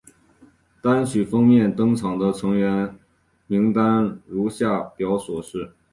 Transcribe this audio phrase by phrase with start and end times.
[0.81, 2.97] 单曲封面登场的成员
[3.45, 5.75] 名单如下表所示。